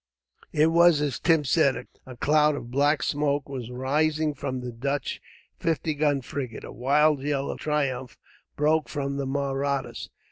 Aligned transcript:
It 0.51 0.71
was 0.71 0.99
as 0.99 1.19
Tim 1.19 1.45
said. 1.45 1.85
A 2.07 2.17
cloud 2.17 2.55
of 2.55 2.71
black 2.71 3.03
smoke 3.03 3.47
was 3.47 3.69
rising 3.69 4.33
from 4.33 4.59
the 4.61 4.71
Dutch 4.71 5.21
fifty 5.59 5.93
gun 5.93 6.21
frigate. 6.21 6.63
A 6.63 6.71
wild 6.71 7.21
yell 7.21 7.51
of 7.51 7.59
triumph 7.59 8.17
broke 8.55 8.89
from 8.89 9.17
the 9.17 9.27
Mahrattas. 9.27 10.09